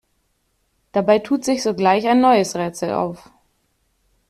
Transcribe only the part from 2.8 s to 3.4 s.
auf.